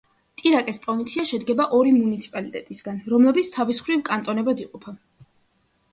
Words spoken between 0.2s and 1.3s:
ტირაკეს პროვინცია